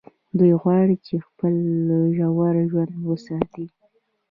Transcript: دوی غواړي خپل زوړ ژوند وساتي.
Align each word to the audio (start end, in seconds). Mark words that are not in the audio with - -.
دوی 0.37 0.53
غواړي 0.61 0.95
خپل 1.27 1.53
زوړ 2.17 2.55
ژوند 2.71 2.93
وساتي. 3.09 3.65